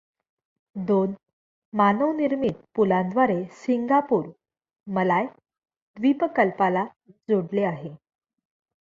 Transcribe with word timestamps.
दोन 0.75 1.13
मानवनिर्मित 1.73 2.63
पुलांद्वारे 2.75 3.37
सिंगापूर 3.55 4.25
मलाय 4.87 5.25
द्वीपकल्पाला 5.97 6.85
जोडले 7.29 7.63
आहे. 7.65 7.95